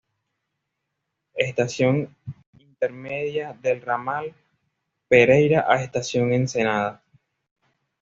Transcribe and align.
Estación 1.35 2.15
intermedia 2.57 3.53
del 3.61 3.83
ramal 3.83 4.33
Pereyra 5.07 5.63
a 5.71 5.83
Estación 5.83 6.33
Ensenada. 6.33 7.03